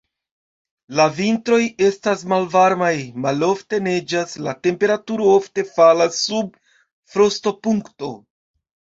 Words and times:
La 0.99 1.03
vintroj 1.17 1.57
estas 1.87 2.23
malvarmaj, 2.31 2.93
malofte 3.25 3.79
neĝas, 3.87 4.33
la 4.45 4.53
temperaturo 4.67 5.27
ofte 5.35 5.65
falas 5.73 6.17
sub 6.29 6.57
frostopunkto. 7.17 8.11